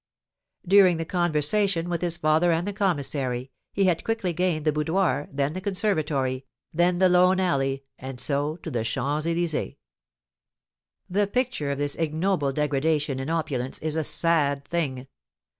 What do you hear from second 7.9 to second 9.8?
and so to the Champs Elysées.